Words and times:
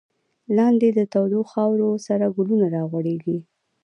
لاددی 0.55 0.89
دتودوخاورو، 0.97 1.89
سره 2.07 2.25
ګلونه 2.35 2.67
راغوړیږی 2.75 3.37